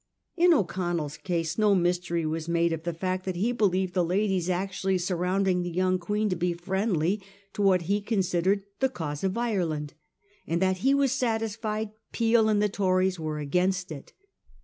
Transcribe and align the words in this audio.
In 0.35 0.51
O'Connell's 0.51 1.15
case, 1.15 1.59
no 1.59 1.75
mystery 1.75 2.25
was 2.25 2.49
made 2.49 2.73
of 2.73 2.81
the 2.85 2.93
fact 2.95 3.23
that 3.25 3.35
he 3.35 3.51
believed 3.51 3.93
the 3.93 4.03
ladies 4.03 4.49
actually 4.49 4.97
surrounding 4.97 5.61
the 5.61 5.69
young 5.69 5.99
Queen 5.99 6.27
to 6.29 6.35
be 6.35 6.53
friendly 6.53 7.21
to 7.53 7.61
what 7.61 7.83
he 7.83 8.01
considered 8.01 8.63
the 8.79 8.89
cause 8.89 9.23
of 9.23 9.37
Ireland; 9.37 9.93
and 10.47 10.59
that 10.59 10.77
he 10.77 10.95
was 10.95 11.11
satisfied 11.11 11.91
Peel 12.13 12.49
and 12.49 12.63
the 12.63 12.67
Tories 12.67 13.19
were 13.19 13.37
against 13.37 13.91
it. 13.91 14.13